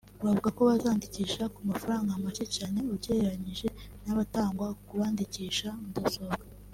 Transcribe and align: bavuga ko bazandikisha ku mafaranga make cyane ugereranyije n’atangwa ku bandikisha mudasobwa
bavuga 0.23 0.49
ko 0.55 0.61
bazandikisha 0.69 1.43
ku 1.53 1.59
mafaranga 1.69 2.21
make 2.23 2.45
cyane 2.55 2.77
ugereranyije 2.93 3.67
n’atangwa 4.03 4.67
ku 4.85 4.93
bandikisha 4.99 5.69
mudasobwa 5.83 6.43